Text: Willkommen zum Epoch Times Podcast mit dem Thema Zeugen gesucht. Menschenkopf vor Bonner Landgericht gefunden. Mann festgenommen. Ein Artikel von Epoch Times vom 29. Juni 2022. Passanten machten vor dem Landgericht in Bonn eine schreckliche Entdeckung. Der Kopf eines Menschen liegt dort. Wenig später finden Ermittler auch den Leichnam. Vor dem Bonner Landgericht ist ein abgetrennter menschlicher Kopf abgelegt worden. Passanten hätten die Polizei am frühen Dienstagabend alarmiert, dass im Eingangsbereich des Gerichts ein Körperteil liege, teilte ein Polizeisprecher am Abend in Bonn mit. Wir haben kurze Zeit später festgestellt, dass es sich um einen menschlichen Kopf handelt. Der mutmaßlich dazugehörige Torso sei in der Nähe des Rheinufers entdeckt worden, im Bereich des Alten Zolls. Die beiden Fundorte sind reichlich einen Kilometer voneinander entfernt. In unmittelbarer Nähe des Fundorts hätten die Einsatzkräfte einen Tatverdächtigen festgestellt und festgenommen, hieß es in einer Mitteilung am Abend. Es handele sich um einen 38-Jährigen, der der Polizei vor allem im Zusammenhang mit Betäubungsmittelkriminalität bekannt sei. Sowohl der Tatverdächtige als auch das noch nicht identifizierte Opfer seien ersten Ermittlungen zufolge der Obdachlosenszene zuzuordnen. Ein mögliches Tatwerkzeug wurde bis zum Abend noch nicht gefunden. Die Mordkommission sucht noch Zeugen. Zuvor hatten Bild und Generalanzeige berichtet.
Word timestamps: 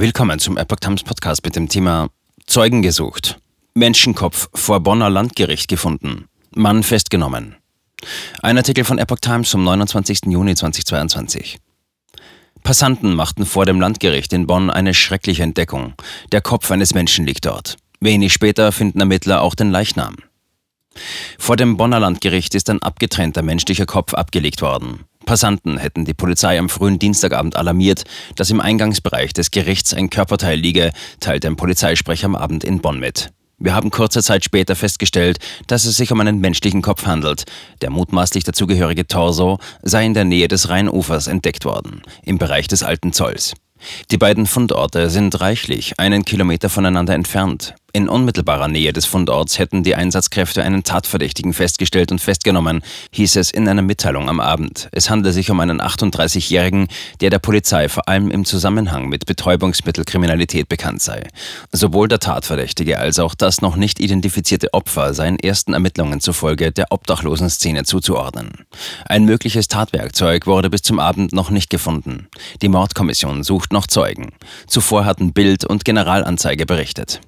Willkommen 0.00 0.38
zum 0.38 0.56
Epoch 0.56 0.76
Times 0.76 1.02
Podcast 1.02 1.44
mit 1.44 1.56
dem 1.56 1.68
Thema 1.68 2.08
Zeugen 2.46 2.82
gesucht. 2.82 3.40
Menschenkopf 3.74 4.48
vor 4.54 4.78
Bonner 4.78 5.10
Landgericht 5.10 5.66
gefunden. 5.66 6.28
Mann 6.54 6.84
festgenommen. 6.84 7.56
Ein 8.40 8.58
Artikel 8.58 8.84
von 8.84 8.98
Epoch 8.98 9.18
Times 9.18 9.50
vom 9.50 9.64
29. 9.64 10.20
Juni 10.26 10.54
2022. 10.54 11.58
Passanten 12.62 13.12
machten 13.16 13.44
vor 13.44 13.66
dem 13.66 13.80
Landgericht 13.80 14.32
in 14.32 14.46
Bonn 14.46 14.70
eine 14.70 14.94
schreckliche 14.94 15.42
Entdeckung. 15.42 15.94
Der 16.30 16.42
Kopf 16.42 16.70
eines 16.70 16.94
Menschen 16.94 17.26
liegt 17.26 17.44
dort. 17.44 17.76
Wenig 17.98 18.32
später 18.32 18.70
finden 18.70 19.00
Ermittler 19.00 19.42
auch 19.42 19.56
den 19.56 19.72
Leichnam. 19.72 20.14
Vor 21.40 21.56
dem 21.56 21.76
Bonner 21.76 21.98
Landgericht 21.98 22.54
ist 22.54 22.70
ein 22.70 22.82
abgetrennter 22.82 23.42
menschlicher 23.42 23.86
Kopf 23.86 24.14
abgelegt 24.14 24.62
worden. 24.62 25.07
Passanten 25.28 25.76
hätten 25.76 26.06
die 26.06 26.14
Polizei 26.14 26.58
am 26.58 26.70
frühen 26.70 26.98
Dienstagabend 26.98 27.54
alarmiert, 27.54 28.04
dass 28.36 28.48
im 28.48 28.62
Eingangsbereich 28.62 29.34
des 29.34 29.50
Gerichts 29.50 29.92
ein 29.92 30.08
Körperteil 30.08 30.58
liege, 30.58 30.90
teilte 31.20 31.48
ein 31.48 31.56
Polizeisprecher 31.56 32.24
am 32.24 32.34
Abend 32.34 32.64
in 32.64 32.80
Bonn 32.80 32.98
mit. 32.98 33.28
Wir 33.58 33.74
haben 33.74 33.90
kurze 33.90 34.22
Zeit 34.22 34.42
später 34.42 34.74
festgestellt, 34.74 35.36
dass 35.66 35.84
es 35.84 35.98
sich 35.98 36.12
um 36.12 36.20
einen 36.22 36.38
menschlichen 36.38 36.80
Kopf 36.80 37.04
handelt. 37.04 37.44
Der 37.82 37.90
mutmaßlich 37.90 38.44
dazugehörige 38.44 39.06
Torso 39.06 39.58
sei 39.82 40.06
in 40.06 40.14
der 40.14 40.24
Nähe 40.24 40.48
des 40.48 40.70
Rheinufers 40.70 41.26
entdeckt 41.26 41.66
worden, 41.66 42.00
im 42.24 42.38
Bereich 42.38 42.66
des 42.66 42.82
Alten 42.82 43.12
Zolls. 43.12 43.52
Die 44.10 44.16
beiden 44.16 44.46
Fundorte 44.46 45.10
sind 45.10 45.38
reichlich 45.42 46.00
einen 46.00 46.24
Kilometer 46.24 46.70
voneinander 46.70 47.14
entfernt. 47.14 47.74
In 47.94 48.10
unmittelbarer 48.10 48.68
Nähe 48.68 48.92
des 48.92 49.06
Fundorts 49.06 49.58
hätten 49.58 49.82
die 49.82 49.94
Einsatzkräfte 49.94 50.62
einen 50.62 50.84
Tatverdächtigen 50.84 51.54
festgestellt 51.54 52.12
und 52.12 52.20
festgenommen, 52.20 52.82
hieß 53.12 53.36
es 53.36 53.50
in 53.50 53.66
einer 53.66 53.80
Mitteilung 53.80 54.28
am 54.28 54.40
Abend. 54.40 54.90
Es 54.92 55.08
handele 55.08 55.32
sich 55.32 55.50
um 55.50 55.58
einen 55.58 55.80
38-Jährigen, 55.80 56.88
der 57.22 57.30
der 57.30 57.38
Polizei 57.38 57.88
vor 57.88 58.06
allem 58.06 58.30
im 58.30 58.44
Zusammenhang 58.44 59.08
mit 59.08 59.24
Betäubungsmittelkriminalität 59.24 60.68
bekannt 60.68 61.00
sei. 61.00 61.28
Sowohl 61.72 62.08
der 62.08 62.18
Tatverdächtige 62.18 62.98
als 62.98 63.18
auch 63.18 63.34
das 63.34 63.62
noch 63.62 63.76
nicht 63.76 64.00
identifizierte 64.00 64.74
Opfer 64.74 65.14
seien 65.14 65.38
ersten 65.38 65.72
Ermittlungen 65.72 66.20
zufolge 66.20 66.70
der 66.72 66.92
Obdachlosenszene 66.92 67.84
zuzuordnen. 67.84 68.66
Ein 69.06 69.24
mögliches 69.24 69.66
Tatwerkzeug 69.66 70.46
wurde 70.46 70.68
bis 70.68 70.82
zum 70.82 71.00
Abend 71.00 71.32
noch 71.32 71.48
nicht 71.48 71.70
gefunden. 71.70 72.28
Die 72.60 72.68
Mordkommission 72.68 73.44
sucht 73.44 73.72
noch 73.72 73.86
Zeugen. 73.86 74.34
Zuvor 74.66 75.06
hatten 75.06 75.32
Bild 75.32 75.64
und 75.64 75.86
Generalanzeige 75.86 76.66
berichtet. 76.66 77.22